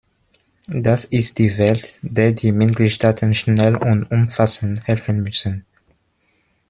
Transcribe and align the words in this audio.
Das 0.65 1.05
ist 1.05 1.37
die 1.37 1.59
Welt, 1.59 1.99
der 2.01 2.31
die 2.31 2.51
Mitgliedstaaten 2.51 3.35
schnell 3.35 3.75
und 3.75 4.09
umfassend 4.09 4.87
helfen 4.87 5.21
müssen. 5.21 5.63